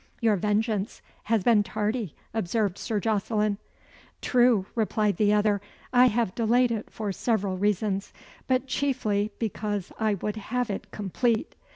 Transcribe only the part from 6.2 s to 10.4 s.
delayed it for several reasons, but chiefly because I would